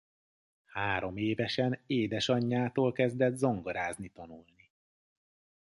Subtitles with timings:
[0.65, 4.71] Háromévesen édesanyjától kezdett zongorázni tanulni.